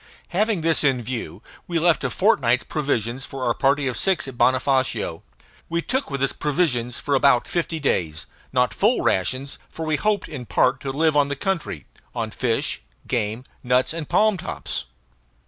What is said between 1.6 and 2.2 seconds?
we left a